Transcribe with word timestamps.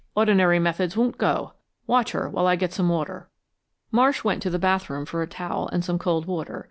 "Ordinary 0.15 0.57
methods 0.57 0.97
won't 0.97 1.19
go. 1.19 1.53
Watch 1.85 2.13
her 2.13 2.27
while 2.27 2.47
I 2.47 2.55
get 2.55 2.73
some 2.73 2.89
water." 2.89 3.29
Marsh 3.91 4.23
went 4.23 4.41
to 4.41 4.49
the 4.49 4.57
bathroom 4.57 5.05
for 5.05 5.21
a 5.21 5.27
towel 5.27 5.69
and 5.71 5.85
some 5.85 5.99
cold 5.99 6.25
water. 6.25 6.59